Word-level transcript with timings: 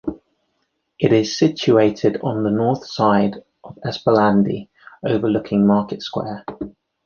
It 0.97 1.13
is 1.13 1.37
situated 1.37 2.19
on 2.23 2.41
the 2.41 2.49
north 2.49 2.87
side 2.87 3.43
of 3.63 3.77
Esplanadi, 3.85 4.67
overlooking 5.05 5.67
Market 5.67 6.01
Square. 6.01 6.43